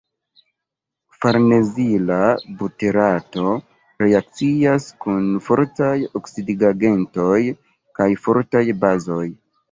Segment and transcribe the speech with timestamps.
[1.23, 2.15] Farnezila
[2.61, 3.49] buterato
[4.03, 7.39] reakcias kun fortaj oksidigagentoj
[8.01, 9.27] kaj fortaj bazoj.